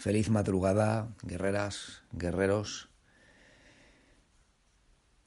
Feliz 0.00 0.30
madrugada, 0.30 1.14
guerreras, 1.22 2.00
guerreros. 2.12 2.88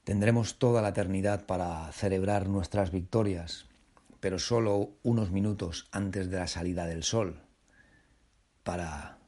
Tendremos 0.02 0.58
toda 0.58 0.82
la 0.82 0.88
eternidad 0.88 1.46
para 1.46 1.92
celebrar 1.92 2.48
nuestras 2.48 2.90
victorias, 2.90 3.66
pero 4.18 4.40
solo 4.40 4.96
unos 5.04 5.30
minutos 5.30 5.86
antes 5.92 6.28
de 6.28 6.38
la 6.38 6.48
salida 6.48 6.86
del 6.86 7.04
sol, 7.04 7.40
para 8.64 9.18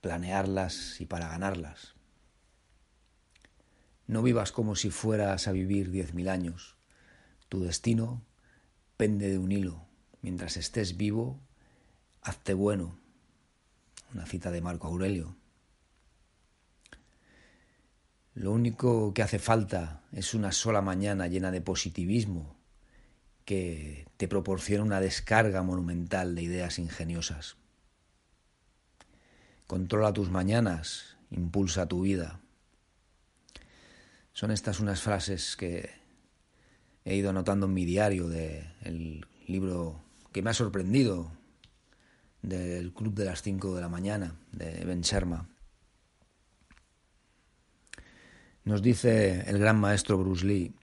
planearlas 0.00 0.98
y 1.02 1.04
para 1.04 1.28
ganarlas. 1.28 1.96
No 4.06 4.22
vivas 4.22 4.52
como 4.52 4.74
si 4.74 4.88
fueras 4.88 5.48
a 5.48 5.52
vivir 5.52 5.90
diez 5.90 6.14
mil 6.14 6.30
años. 6.30 6.78
Tu 7.50 7.60
destino 7.60 8.24
pende 8.96 9.30
de 9.30 9.36
un 9.36 9.52
hilo. 9.52 9.84
Mientras 10.22 10.56
estés 10.56 10.96
vivo, 10.96 11.38
hazte 12.22 12.54
bueno 12.54 13.03
una 14.14 14.26
cita 14.26 14.50
de 14.50 14.60
Marco 14.60 14.86
Aurelio. 14.86 15.36
Lo 18.34 18.52
único 18.52 19.12
que 19.12 19.22
hace 19.22 19.38
falta 19.38 20.02
es 20.12 20.34
una 20.34 20.52
sola 20.52 20.80
mañana 20.80 21.28
llena 21.28 21.50
de 21.50 21.60
positivismo 21.60 22.56
que 23.44 24.06
te 24.16 24.26
proporciona 24.26 24.84
una 24.84 25.00
descarga 25.00 25.62
monumental 25.62 26.34
de 26.34 26.42
ideas 26.42 26.78
ingeniosas. 26.78 27.56
Controla 29.66 30.12
tus 30.12 30.30
mañanas, 30.30 31.16
impulsa 31.30 31.86
tu 31.86 32.02
vida. 32.02 32.40
Son 34.32 34.50
estas 34.50 34.80
unas 34.80 35.00
frases 35.00 35.56
que 35.56 35.90
he 37.04 37.14
ido 37.14 37.30
anotando 37.30 37.66
en 37.66 37.74
mi 37.74 37.84
diario 37.84 38.28
del 38.28 39.26
libro 39.46 40.02
que 40.32 40.42
me 40.42 40.50
ha 40.50 40.54
sorprendido 40.54 41.30
del 42.44 42.92
Club 42.92 43.14
de 43.14 43.24
las 43.24 43.42
5 43.42 43.74
de 43.74 43.80
la 43.80 43.88
mañana, 43.88 44.36
de 44.52 44.84
Ben 44.84 45.00
Sherma. 45.00 45.48
Nos 48.64 48.82
dice 48.82 49.48
el 49.48 49.58
gran 49.58 49.78
maestro 49.78 50.18
Bruce 50.18 50.46
Lee, 50.46 50.74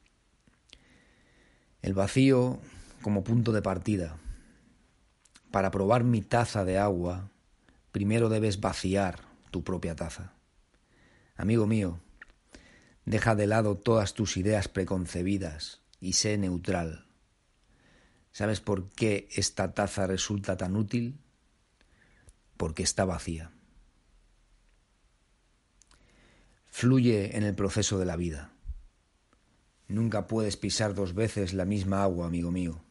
el 1.81 1.94
vacío 1.94 2.59
como 3.02 3.23
punto 3.23 3.52
de 3.52 3.61
partida. 3.61 4.17
Para 5.52 5.72
probar 5.72 6.03
mi 6.03 6.22
taza 6.22 6.63
de 6.63 6.77
agua, 6.77 7.30
primero 7.91 8.30
debes 8.30 8.59
vaciar 8.59 9.19
tu 9.52 9.63
propia 9.63 9.95
taza. 9.95 10.33
Amigo 11.35 11.67
mío, 11.67 12.00
deja 13.05 13.35
de 13.35 13.47
lado 13.47 13.75
todas 13.75 14.13
tus 14.13 14.38
ideas 14.38 14.67
preconcebidas 14.67 15.81
y 16.00 16.13
sé 16.13 16.38
neutral. 16.38 17.05
¿Sabes 18.31 18.61
por 18.61 18.89
qué 18.89 19.28
esta 19.31 19.73
taza 19.73 20.07
resulta 20.07 20.55
tan 20.55 20.75
útil? 20.75 21.19
Porque 22.61 22.83
está 22.83 23.05
vacía. 23.05 23.49
Fluye 26.67 27.35
en 27.35 27.41
el 27.41 27.55
proceso 27.55 27.97
de 27.97 28.05
la 28.05 28.15
vida. 28.15 28.51
Nunca 29.87 30.27
puedes 30.27 30.57
pisar 30.57 30.93
dos 30.93 31.15
veces 31.15 31.55
la 31.55 31.65
misma 31.65 32.03
agua, 32.03 32.27
amigo 32.27 32.51
mío. 32.51 32.83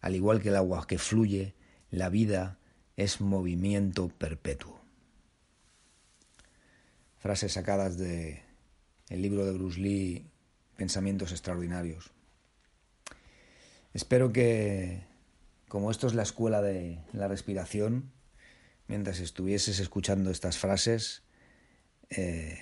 Al 0.00 0.16
igual 0.16 0.42
que 0.42 0.48
el 0.48 0.56
agua 0.56 0.88
que 0.88 0.98
fluye, 0.98 1.54
la 1.92 2.08
vida 2.08 2.58
es 2.96 3.20
movimiento 3.20 4.08
perpetuo. 4.08 4.80
Frases 7.20 7.52
sacadas 7.52 7.96
de 7.96 8.42
el 9.08 9.22
libro 9.22 9.46
de 9.46 9.52
Bruce 9.52 9.78
Lee, 9.78 10.26
Pensamientos 10.76 11.30
extraordinarios. 11.30 12.10
Espero 13.92 14.32
que, 14.32 15.06
como 15.68 15.92
esto 15.92 16.08
es 16.08 16.14
la 16.14 16.24
escuela 16.24 16.60
de 16.60 16.98
la 17.12 17.28
respiración, 17.28 18.10
mientras 18.86 19.20
estuvieses 19.20 19.78
escuchando 19.78 20.30
estas 20.30 20.58
frases, 20.58 21.22
eh, 22.10 22.58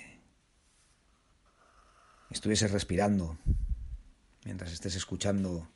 estuvieses 2.31 2.71
respirando, 2.71 3.37
mientras 4.45 4.71
estés 4.71 4.95
escuchando 4.95 5.69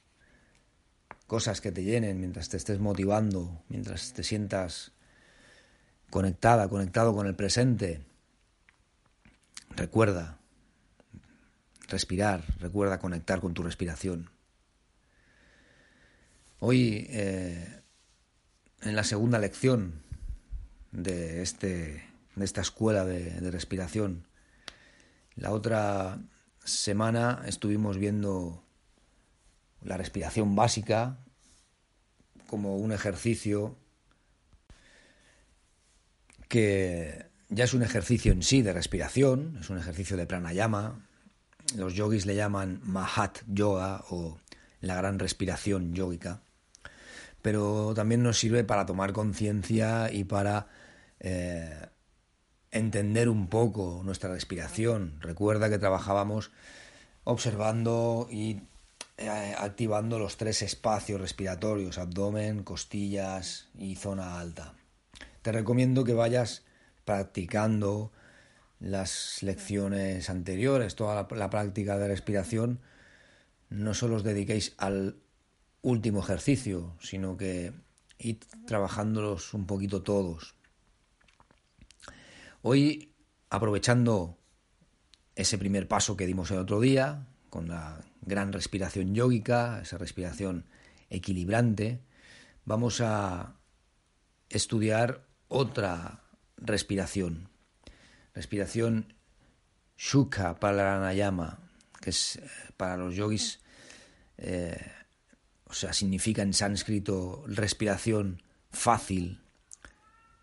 cosas 1.28 1.62
que 1.62 1.72
te 1.72 1.84
llenen, 1.84 2.20
mientras 2.20 2.50
te 2.50 2.58
estés 2.58 2.80
motivando, 2.80 3.64
mientras 3.68 4.14
te 4.14 4.24
sientas 4.24 4.94
conectada, 6.10 6.70
conectado 6.70 7.14
con 7.14 7.28
el 7.28 7.36
presente. 7.36 8.02
Recuerda 9.76 10.40
respirar, 11.88 12.44
recuerda 12.60 13.00
conectar 13.00 13.42
con 13.42 13.54
tu 13.54 13.64
respiración. 13.64 14.30
Hoy, 16.60 17.06
eh, 17.10 17.82
en 18.82 18.96
la 18.96 19.04
segunda 19.04 19.38
lección 19.38 20.07
de, 20.92 21.42
este, 21.42 22.04
de 22.36 22.46
esta 22.46 22.62
escuela 22.62 23.06
de, 23.06 23.52
respiración. 23.52 24.28
La 25.36 25.52
otra 25.52 26.20
semana 26.64 27.44
estuvimos 27.46 27.98
viendo 27.98 28.64
la 29.82 29.98
respiración 29.98 30.56
básica 30.56 31.20
como 32.48 32.78
un 32.78 32.92
ejercicio 32.92 33.78
que 36.48 37.28
ya 37.50 37.66
es 37.66 37.74
un 37.74 37.84
ejercicio 37.84 38.32
en 38.32 38.42
sí 38.42 38.62
de 38.62 38.74
respiración, 38.74 39.58
es 39.62 39.70
un 39.70 39.78
ejercicio 39.78 40.18
de 40.18 40.26
pranayama. 40.26 41.06
Los 41.76 41.94
yogis 41.94 42.26
le 42.26 42.36
llaman 42.36 42.80
Mahat 42.84 43.40
Yoga 43.48 44.04
o 44.10 44.40
la 44.82 44.96
gran 44.96 45.20
respiración 45.20 45.94
yógica. 45.94 46.42
Pero 47.42 47.94
también 47.94 48.24
nos 48.24 48.38
sirve 48.40 48.64
para 48.64 48.86
tomar 48.86 49.14
conciencia 49.14 50.12
y 50.12 50.24
para 50.24 50.68
eh, 51.20 51.88
entender 52.72 53.30
un 53.30 53.48
poco 53.48 54.02
nuestra 54.04 54.32
respiración. 54.32 55.20
Recuerda 55.22 55.70
que 55.70 55.80
trabajábamos 55.80 56.52
observando 57.24 58.28
y 58.32 58.62
eh, 59.18 59.56
activando 59.58 60.20
los 60.20 60.38
tres 60.38 60.62
espacios 60.62 61.20
respiratorios, 61.20 61.98
abdomen, 61.98 62.64
costillas 62.64 63.68
y 63.78 63.96
zona 63.96 64.40
alta. 64.40 64.74
Te 65.42 65.52
recomiendo 65.52 66.04
que 66.04 66.14
vayas 66.14 66.64
practicando 67.04 68.12
las 68.80 69.42
lecciones 69.42 70.30
anteriores, 70.30 70.96
toda 70.96 71.28
la, 71.30 71.50
práctica 71.50 71.98
de 71.98 72.08
respiración, 72.08 72.80
no 73.70 73.94
solo 73.94 74.18
os 74.18 74.24
dediquéis 74.24 74.76
al 74.78 75.16
último 75.88 76.20
ejercicio, 76.20 76.98
sino 77.00 77.38
que 77.38 77.72
id 78.20 78.44
trabajándolos 78.66 79.54
un 79.54 79.66
poquito 79.66 80.04
todos. 80.04 80.56
Hoy, 82.62 83.14
aprovechando 83.50 84.38
ese 85.36 85.58
primer 85.58 85.88
paso 85.88 86.18
que 86.18 86.26
dimos 86.26 86.52
el 86.52 86.58
otro 86.58 86.82
día, 86.82 87.28
con 87.50 87.70
la 87.70 88.04
gran 88.22 88.52
respiración 88.52 89.16
yógica, 89.16 89.80
esa 89.82 89.98
respiración 89.98 90.66
equilibrante, 91.10 92.02
vamos 92.66 93.00
a 93.00 93.56
estudiar 94.50 95.26
otra 95.48 96.24
respiración. 96.58 97.48
Respiración 98.34 99.14
Shukha 99.98 100.60
Pranayama, 100.60 101.60
que 102.02 102.10
es 102.10 102.36
eh, 102.36 102.50
para 102.76 102.98
los 102.98 103.16
yogis, 103.16 103.62
eh, 104.38 104.97
o 105.70 105.74
sea, 105.74 105.94
significa 105.94 106.42
en 106.42 106.54
sánscrito 106.54 107.44
respiración 107.48 108.42
fácil, 108.72 109.42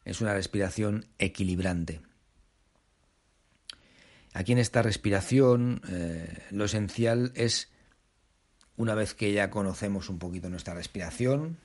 es 0.05 0.21
una 0.21 0.35
respiración 0.35 1.07
equilibrante. 1.19 2.03
Aquí 4.35 4.53
en 4.53 4.59
esta 4.59 4.83
respiración 4.83 5.81
eh, 5.89 6.43
lo 6.51 6.65
esencial 6.65 7.33
es, 7.35 7.71
una 8.77 8.95
vez 8.95 9.15
que 9.15 9.33
ya 9.33 9.51
conocemos 9.51 10.09
un 10.09 10.19
poquito 10.19 10.51
nuestra 10.51 10.75
respiración 10.75 11.59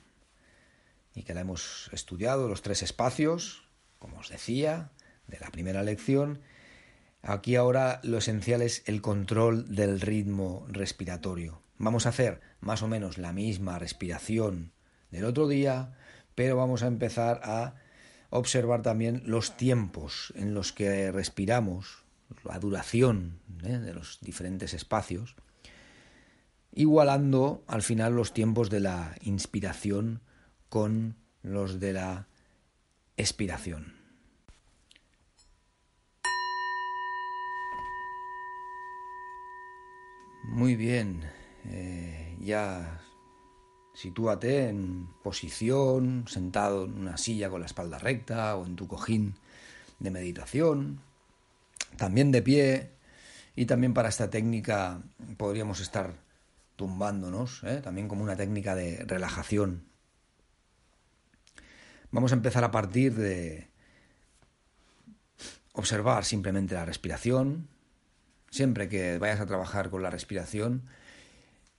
y 1.14 1.24
que 1.24 1.34
la 1.34 1.40
hemos 1.40 1.90
estudiado, 1.92 2.48
los 2.48 2.62
tres 2.62 2.82
espacios, 2.82 3.64
como 3.98 4.18
os 4.18 4.28
decía, 4.28 4.92
de 5.26 5.40
la 5.40 5.50
primera 5.50 5.82
lección, 5.82 6.40
aquí 7.22 7.56
ahora 7.56 8.00
lo 8.04 8.18
esencial 8.18 8.62
es 8.62 8.84
el 8.86 9.02
control 9.02 9.74
del 9.74 10.00
ritmo 10.00 10.64
respiratorio. 10.68 11.59
Vamos 11.80 12.04
a 12.04 12.10
hacer 12.10 12.42
más 12.60 12.82
o 12.82 12.88
menos 12.88 13.16
la 13.16 13.32
misma 13.32 13.78
respiración 13.78 14.74
del 15.10 15.24
otro 15.24 15.48
día, 15.48 15.96
pero 16.34 16.54
vamos 16.54 16.82
a 16.82 16.86
empezar 16.86 17.40
a 17.42 17.74
observar 18.28 18.82
también 18.82 19.22
los 19.24 19.56
tiempos 19.56 20.30
en 20.36 20.52
los 20.52 20.74
que 20.74 21.10
respiramos, 21.10 22.04
la 22.44 22.58
duración 22.58 23.40
¿eh? 23.64 23.78
de 23.78 23.94
los 23.94 24.18
diferentes 24.20 24.74
espacios, 24.74 25.36
igualando 26.70 27.64
al 27.66 27.80
final 27.80 28.14
los 28.14 28.34
tiempos 28.34 28.68
de 28.68 28.80
la 28.80 29.14
inspiración 29.22 30.20
con 30.68 31.16
los 31.42 31.80
de 31.80 31.94
la 31.94 32.28
expiración. 33.16 33.94
Muy 40.44 40.76
bien, 40.76 41.39
eh, 41.66 42.36
ya 42.40 43.00
Sitúate 44.00 44.68
en 44.68 45.08
posición, 45.22 46.24
sentado 46.26 46.86
en 46.86 46.98
una 47.00 47.18
silla 47.18 47.50
con 47.50 47.60
la 47.60 47.66
espalda 47.66 47.98
recta 47.98 48.56
o 48.56 48.64
en 48.64 48.74
tu 48.74 48.88
cojín 48.88 49.34
de 49.98 50.10
meditación, 50.10 51.00
también 51.96 52.32
de 52.32 52.40
pie, 52.40 52.90
y 53.56 53.66
también 53.66 53.92
para 53.92 54.08
esta 54.08 54.30
técnica 54.30 55.02
podríamos 55.36 55.80
estar 55.80 56.14
tumbándonos, 56.76 57.62
¿eh? 57.64 57.80
también 57.82 58.08
como 58.08 58.22
una 58.22 58.36
técnica 58.36 58.74
de 58.74 59.04
relajación. 59.06 59.82
Vamos 62.10 62.32
a 62.32 62.36
empezar 62.36 62.64
a 62.64 62.70
partir 62.70 63.14
de 63.14 63.68
observar 65.72 66.24
simplemente 66.24 66.74
la 66.74 66.86
respiración. 66.86 67.68
Siempre 68.50 68.88
que 68.88 69.18
vayas 69.18 69.40
a 69.40 69.46
trabajar 69.46 69.90
con 69.90 70.02
la 70.02 70.08
respiración, 70.08 70.88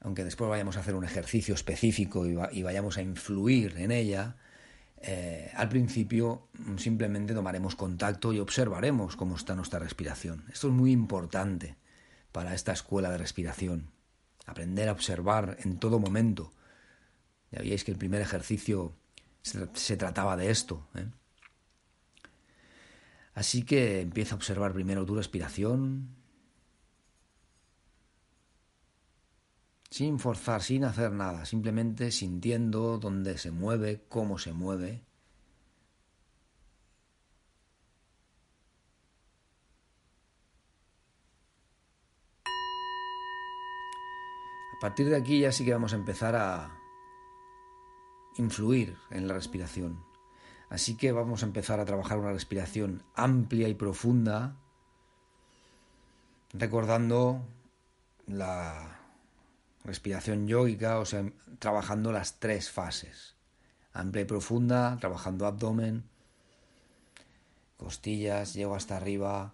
aunque 0.01 0.23
después 0.23 0.49
vayamos 0.49 0.77
a 0.77 0.79
hacer 0.81 0.95
un 0.95 1.03
ejercicio 1.03 1.53
específico 1.53 2.25
y, 2.25 2.63
vayamos 2.63 2.97
a 2.97 3.01
influir 3.01 3.77
en 3.77 3.91
ella, 3.91 4.35
eh, 4.97 5.51
al 5.55 5.69
principio 5.69 6.47
simplemente 6.77 7.33
tomaremos 7.33 7.75
contacto 7.75 8.33
y 8.33 8.39
observaremos 8.39 9.15
cómo 9.15 9.35
está 9.35 9.55
nuestra 9.55 9.79
respiración. 9.79 10.43
Esto 10.51 10.67
es 10.67 10.73
muy 10.73 10.91
importante 10.91 11.75
para 12.31 12.55
esta 12.55 12.71
escuela 12.71 13.11
de 13.11 13.19
respiración. 13.19 13.91
Aprender 14.47 14.89
a 14.89 14.93
observar 14.93 15.57
en 15.63 15.77
todo 15.77 15.99
momento. 15.99 16.51
Ya 17.51 17.59
veis 17.59 17.83
que 17.83 17.91
el 17.91 17.97
primer 17.97 18.21
ejercicio 18.21 18.95
se, 19.43 19.97
trataba 19.97 20.35
de 20.35 20.49
esto. 20.49 20.87
¿eh? 20.95 21.05
Así 23.35 23.63
que 23.63 24.01
empieza 24.01 24.33
a 24.33 24.37
observar 24.37 24.73
primero 24.73 25.05
tu 25.05 25.15
respiración, 25.15 26.15
sin 30.01 30.17
forzar, 30.17 30.63
sin 30.63 30.83
hacer 30.83 31.11
nada, 31.11 31.45
simplemente 31.45 32.09
sintiendo 32.09 32.97
dónde 32.97 33.37
se 33.37 33.51
mueve, 33.51 34.01
cómo 34.09 34.39
se 34.39 34.51
mueve. 34.51 35.03
A 44.75 44.79
partir 44.81 45.07
de 45.07 45.17
aquí 45.17 45.41
ya 45.41 45.51
sí 45.51 45.63
que 45.63 45.71
vamos 45.71 45.93
a 45.93 45.97
empezar 45.97 46.35
a 46.35 46.75
influir 48.37 48.97
en 49.11 49.27
la 49.27 49.35
respiración. 49.35 50.03
Así 50.71 50.97
que 50.97 51.11
vamos 51.11 51.43
a 51.43 51.45
empezar 51.45 51.79
a 51.79 51.85
trabajar 51.85 52.17
una 52.17 52.33
respiración 52.33 53.03
amplia 53.13 53.67
y 53.67 53.75
profunda, 53.75 54.57
recordando 56.53 57.45
la 58.25 59.00
respiración 59.83 60.47
yógica, 60.47 60.99
o 60.99 61.05
sea, 61.05 61.25
trabajando 61.59 62.11
las 62.11 62.39
tres 62.39 62.69
fases. 62.69 63.35
Amplia 63.93 64.23
y 64.23 64.25
profunda, 64.25 64.97
trabajando 64.99 65.45
abdomen, 65.45 66.03
costillas, 67.77 68.53
llego 68.53 68.75
hasta 68.75 68.97
arriba, 68.97 69.53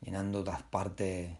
llenando 0.00 0.44
toda 0.44 0.58
parte 0.70 1.38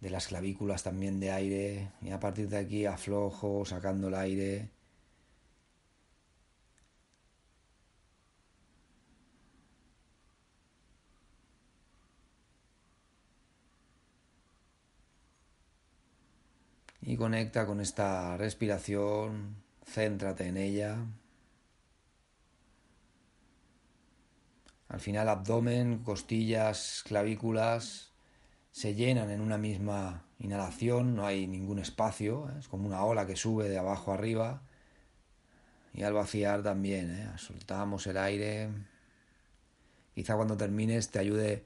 de 0.00 0.10
las 0.10 0.26
clavículas 0.26 0.82
también 0.82 1.20
de 1.20 1.30
aire, 1.30 1.92
y 2.02 2.10
a 2.10 2.20
partir 2.20 2.48
de 2.48 2.58
aquí 2.58 2.86
aflojo, 2.86 3.64
sacando 3.64 4.08
el 4.08 4.14
aire. 4.14 4.70
y 17.02 17.11
conecta 17.22 17.66
con 17.66 17.80
esta 17.80 18.36
respiración, 18.36 19.54
céntrate 19.86 20.48
en 20.48 20.56
ella. 20.56 20.96
Al 24.88 24.98
final 24.98 25.28
abdomen, 25.28 26.02
costillas, 26.02 27.04
clavículas 27.06 28.10
se 28.72 28.96
llenan 28.96 29.30
en 29.30 29.40
una 29.40 29.56
misma 29.56 30.24
inhalación, 30.40 31.14
no 31.14 31.24
hay 31.24 31.46
ningún 31.46 31.78
espacio, 31.78 32.48
¿eh? 32.50 32.58
es 32.58 32.66
como 32.66 32.88
una 32.88 33.04
ola 33.04 33.24
que 33.24 33.36
sube 33.36 33.68
de 33.68 33.78
abajo 33.78 34.12
arriba. 34.12 34.62
Y 35.94 36.02
al 36.02 36.14
vaciar 36.14 36.64
también, 36.64 37.08
¿eh? 37.12 37.30
soltamos 37.36 38.04
el 38.08 38.16
aire. 38.16 38.68
Quizá 40.12 40.34
cuando 40.34 40.56
termines 40.56 41.12
te 41.12 41.20
ayude 41.20 41.64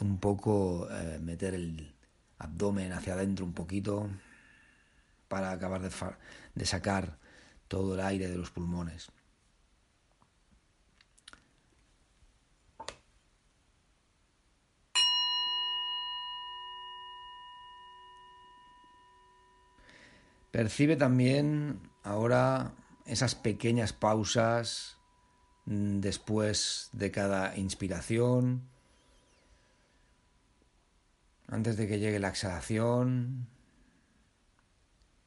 un 0.00 0.16
poco 0.18 0.88
eh, 0.90 1.18
meter 1.20 1.52
el, 1.52 1.92
abdomen 2.38 2.92
hacia 2.92 3.14
adentro 3.14 3.44
un 3.44 3.52
poquito 3.52 4.08
para 5.28 5.52
acabar 5.52 5.80
de, 5.82 6.66
sacar 6.66 7.18
todo 7.68 7.94
el 7.94 8.00
aire 8.00 8.28
de 8.28 8.36
los 8.36 8.50
pulmones. 8.50 9.12
Percibe 20.50 20.96
también 20.96 21.78
ahora 22.02 22.72
esas 23.04 23.34
pequeñas 23.34 23.92
pausas 23.92 24.96
mm, 25.66 26.00
después 26.00 26.88
de 26.92 27.10
cada 27.10 27.56
inspiración 27.56 28.68
antes 31.46 31.76
de 31.76 31.86
que 31.86 31.98
llegue 31.98 32.18
la 32.18 32.28
exhalación 32.28 33.46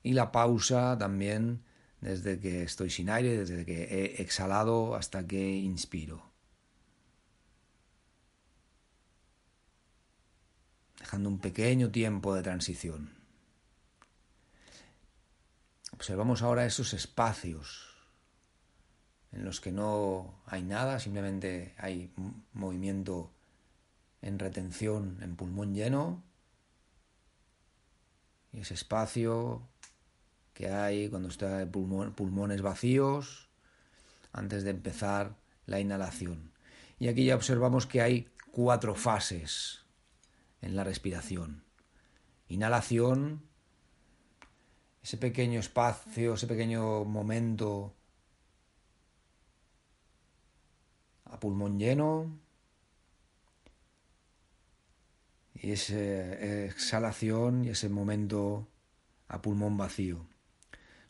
y 0.04 0.14
la 0.14 0.32
pausa 0.32 0.98
también 0.98 1.64
desde 2.00 2.40
que 2.40 2.64
estoy 2.64 2.90
sin 2.90 3.10
aire, 3.10 3.38
desde 3.38 3.66
que 3.66 3.84
he 3.84 4.22
exhalado 4.22 4.96
hasta 4.96 5.28
que 5.28 5.58
inspiro. 5.58 6.32
Dejando 11.00 11.30
un 11.30 11.40
pequeño 11.40 11.92
tiempo 11.92 12.34
de 12.34 12.42
transición. 12.42 13.14
Observamos 15.94 16.42
ahora 16.42 16.66
esos 16.66 16.94
espacios 16.94 17.92
en 19.32 19.46
los 19.46 19.62
que 19.62 19.72
no 19.72 20.42
hay 20.46 20.64
nada, 20.64 21.00
simplemente 21.00 21.74
hay 21.78 22.14
movimiento 22.54 23.32
en 24.22 24.40
retención 24.40 25.20
en 25.22 25.36
pulmón 25.36 25.74
lleno 25.74 26.24
y 28.52 28.60
ese 28.60 28.74
espacio 28.74 29.68
que 30.54 30.70
hay 30.70 31.10
cuando 31.10 31.30
está 31.30 31.66
pulmón, 31.72 32.14
pulmones 32.14 32.62
vacíos 32.62 33.50
antes 34.34 34.64
de 34.64 34.72
empezar 34.72 35.36
la 35.66 35.80
inhalación. 35.80 36.52
Y 37.00 37.08
aquí 37.08 37.26
ya 37.26 37.36
observamos 37.36 37.88
que 37.88 38.02
hay 38.02 38.30
cuatro 38.52 38.96
fases 38.96 39.84
en 40.62 40.76
la 40.76 40.84
respiración. 40.84 41.64
Inhalación, 42.48 43.44
ese 45.02 45.18
pequeño 45.18 45.60
espacio, 45.60 46.36
ese 46.36 46.48
pequeño 46.48 47.06
momento 47.06 47.96
a 51.26 51.40
pulmón 51.40 51.80
lleno, 51.80 52.40
y 55.62 55.72
esa 55.72 55.96
exhalación 56.66 57.66
y 57.66 57.70
ese 57.70 57.88
momento 57.88 58.68
a 59.28 59.42
pulmón 59.42 59.78
vacío. 59.78 60.26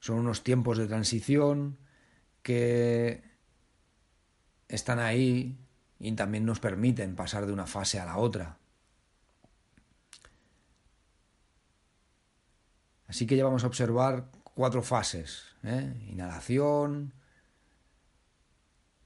Son 0.01 0.17
unos 0.17 0.43
tiempos 0.43 0.79
de 0.79 0.87
transición 0.87 1.77
que 2.41 3.23
están 4.67 4.97
ahí 4.97 5.59
y 5.99 6.11
también 6.13 6.43
nos 6.43 6.59
permiten 6.59 7.15
pasar 7.15 7.45
de 7.45 7.53
una 7.53 7.67
fase 7.67 7.99
a 7.99 8.05
la 8.05 8.17
otra. 8.17 8.57
Así 13.07 13.27
que 13.27 13.37
ya 13.37 13.43
vamos 13.43 13.63
a 13.63 13.67
observar 13.67 14.31
cuatro 14.55 14.81
fases. 14.81 15.43
¿eh? 15.63 15.93
Inhalación, 16.09 17.13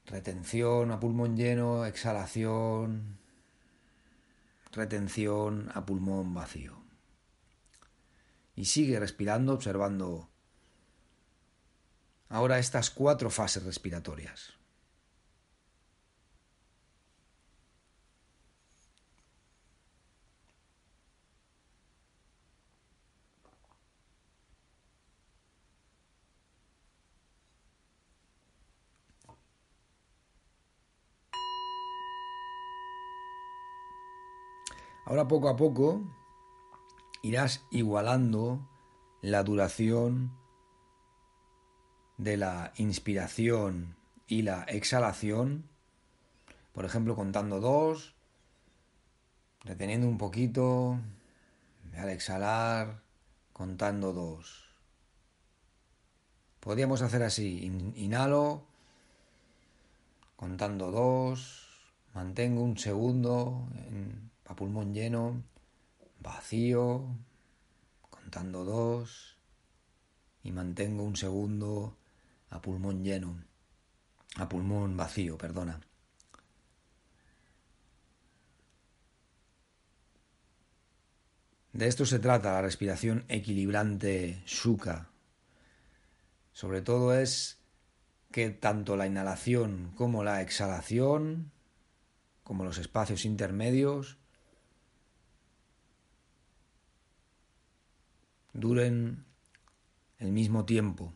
retención 0.06 0.92
a 0.92 0.98
pulmón 0.98 1.36
lleno, 1.36 1.84
exhalación, 1.84 3.18
retención 4.72 5.70
a 5.74 5.84
pulmón 5.84 6.32
vacío. 6.32 6.80
Y 8.54 8.64
sigue 8.64 8.98
respirando, 8.98 9.52
observando 9.52 10.30
ahora 12.28 12.58
estas 12.58 12.90
cuatro 12.90 13.30
fases 13.30 13.64
respiratorias. 13.64 14.56
Ahora 35.06 35.28
poco 35.28 35.48
a 35.48 35.56
poco 35.56 36.02
irás 37.22 37.64
igualando 37.70 38.68
la 39.22 39.44
duración 39.44 40.32
de 42.18 42.36
la 42.36 42.72
inspiración 42.76 43.96
y 44.26 44.42
la 44.42 44.64
exhalación 44.64 45.68
por 46.76 46.84
ejemplo, 46.84 47.16
contando 47.16 47.58
dos, 47.58 48.12
reteniendo 49.64 50.06
un 50.06 50.18
poquito, 50.18 51.00
al 51.96 52.10
exhalar, 52.10 53.00
contando 53.54 54.12
dos. 54.12 54.68
Podríamos 56.60 57.00
hacer 57.00 57.22
así, 57.22 57.64
inhalo, 57.94 58.66
contando 60.36 60.90
dos, 60.90 61.66
mantengo 62.12 62.62
un 62.62 62.76
segundo 62.76 63.66
a 64.44 64.54
pulmón 64.54 64.92
lleno, 64.92 65.42
vacío, 66.20 67.06
contando 68.10 68.64
dos, 68.64 69.38
y 70.42 70.52
mantengo 70.52 71.04
un 71.04 71.16
segundo 71.16 71.96
a 72.56 72.62
pulmón 72.62 73.04
lleno, 73.04 73.36
a 74.36 74.48
pulmón 74.48 74.96
vacío, 74.96 75.36
perdona. 75.36 75.78
De 81.74 81.86
esto 81.86 82.06
se 82.06 82.18
trata 82.18 82.54
la 82.54 82.62
respiración 82.62 83.26
equilibrante 83.28 84.42
Sukha. 84.46 85.10
Sobre 86.54 86.80
todo 86.80 87.14
es 87.14 87.58
que 88.32 88.48
tanto 88.48 88.96
la 88.96 89.06
inhalación 89.06 89.92
como 89.94 90.24
la 90.24 90.40
exhalación, 90.40 91.52
como 92.42 92.64
los 92.64 92.78
espacios 92.78 93.26
intermedios, 93.26 94.16
duren 98.54 99.26
el 100.18 100.32
mismo 100.32 100.64
tiempo. 100.64 101.12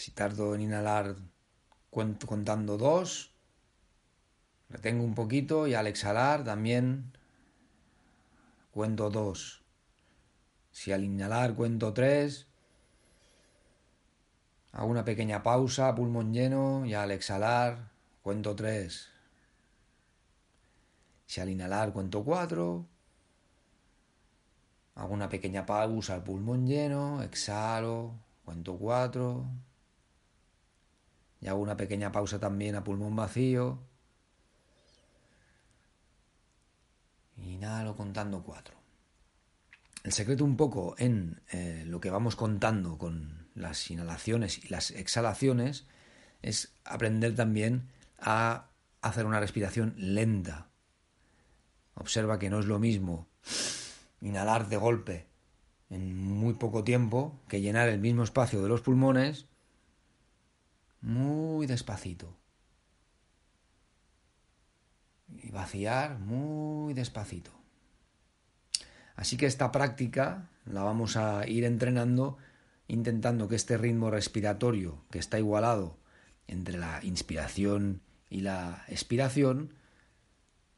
Si 0.00 0.12
tardo 0.12 0.54
en 0.54 0.62
inhalar 0.62 1.14
contando 1.90 2.78
dos, 2.78 3.34
retengo 4.70 5.04
un 5.04 5.14
poquito 5.14 5.66
y 5.66 5.74
al 5.74 5.86
exhalar 5.86 6.42
también 6.42 7.12
cuento 8.70 9.10
dos. 9.10 9.62
Si 10.70 10.90
al 10.90 11.04
inhalar 11.04 11.54
cuento 11.54 11.92
tres, 11.92 12.46
hago 14.72 14.86
una 14.86 15.04
pequeña 15.04 15.42
pausa, 15.42 15.94
pulmón 15.94 16.32
lleno 16.32 16.86
y 16.86 16.94
al 16.94 17.10
exhalar 17.10 17.90
cuento 18.22 18.56
tres. 18.56 19.10
Si 21.26 21.42
al 21.42 21.50
inhalar 21.50 21.92
cuento 21.92 22.24
cuatro, 22.24 22.86
hago 24.94 25.12
una 25.12 25.28
pequeña 25.28 25.66
pausa, 25.66 26.24
pulmón 26.24 26.66
lleno, 26.66 27.22
exhalo, 27.22 28.14
cuento 28.46 28.78
cuatro. 28.78 29.44
Y 31.40 31.48
hago 31.48 31.60
una 31.60 31.76
pequeña 31.76 32.12
pausa 32.12 32.38
también 32.38 32.74
a 32.76 32.84
pulmón 32.84 33.16
vacío. 33.16 33.78
Inhalo 37.36 37.96
contando 37.96 38.42
cuatro. 38.42 38.74
El 40.02 40.12
secreto 40.12 40.44
un 40.44 40.56
poco 40.56 40.94
en 40.98 41.42
eh, 41.50 41.84
lo 41.86 42.00
que 42.00 42.10
vamos 42.10 42.36
contando 42.36 42.98
con 42.98 43.48
las 43.54 43.90
inhalaciones 43.90 44.64
y 44.64 44.68
las 44.68 44.90
exhalaciones 44.90 45.86
es 46.42 46.72
aprender 46.84 47.34
también 47.34 47.88
a 48.18 48.68
hacer 49.02 49.26
una 49.26 49.40
respiración 49.40 49.94
lenta. 49.96 50.68
Observa 51.94 52.38
que 52.38 52.50
no 52.50 52.60
es 52.60 52.66
lo 52.66 52.78
mismo 52.78 53.28
inhalar 54.20 54.68
de 54.68 54.76
golpe 54.76 55.26
en 55.88 56.16
muy 56.16 56.54
poco 56.54 56.84
tiempo 56.84 57.38
que 57.48 57.60
llenar 57.60 57.88
el 57.88 58.00
mismo 58.00 58.22
espacio 58.22 58.62
de 58.62 58.68
los 58.68 58.80
pulmones 58.80 59.46
muy 61.00 61.66
despacito. 61.66 62.36
Y 65.28 65.50
vaciar 65.50 66.18
muy 66.18 66.94
despacito. 66.94 67.52
Así 69.16 69.36
que 69.36 69.46
esta 69.46 69.70
práctica 69.70 70.48
la 70.64 70.82
vamos 70.82 71.16
a 71.16 71.46
ir 71.46 71.64
entrenando 71.64 72.38
intentando 72.90 73.46
que 73.46 73.54
este 73.54 73.78
ritmo 73.78 74.10
respiratorio 74.10 75.04
que 75.12 75.20
está 75.20 75.38
igualado 75.38 75.96
entre 76.48 76.76
la 76.76 76.98
inspiración 77.04 78.02
y 78.28 78.40
la 78.40 78.84
expiración, 78.88 79.74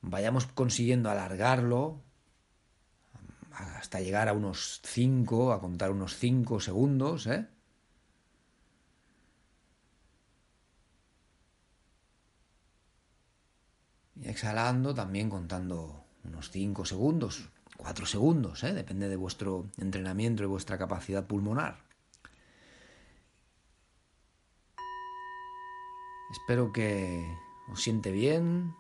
vayamos 0.02 0.44
consiguiendo 0.46 1.10
alargarlo 1.10 2.02
hasta 3.50 4.00
llegar 4.00 4.28
a 4.28 4.34
unos 4.34 4.80
5, 4.84 5.52
a 5.52 5.60
contar 5.60 5.90
unos 5.90 6.16
5 6.18 6.60
segundos, 6.60 7.26
¿eh? 7.26 7.46
Y 14.22 14.28
exhalando 14.28 14.94
también 14.94 15.28
contando 15.28 16.04
unos 16.24 16.50
5 16.50 16.84
segundos, 16.84 17.50
4 17.76 18.06
segundos, 18.06 18.62
¿eh? 18.62 18.72
depende 18.72 19.08
de 19.08 19.16
vuestro 19.16 19.66
entrenamiento 19.78 20.44
y 20.44 20.46
vuestra 20.46 20.78
capacidad 20.78 21.26
pulmonar. 21.26 21.82
Espero 26.30 26.72
que 26.72 27.26
os 27.70 27.82
siente 27.82 28.12
bien. 28.12 28.74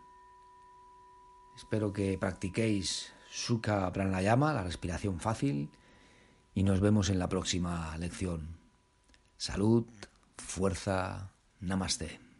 Espero 1.56 1.92
que 1.92 2.16
practiquéis 2.16 3.12
Sukha 3.30 3.92
Pranayama, 3.92 4.54
la 4.54 4.62
respiración 4.62 5.20
fácil. 5.20 5.70
Y 6.54 6.62
nos 6.62 6.80
vemos 6.80 7.10
en 7.10 7.18
la 7.18 7.28
próxima 7.28 7.96
lección. 7.98 8.56
Salud, 9.36 9.84
fuerza, 10.38 11.32
namaste. 11.60 12.31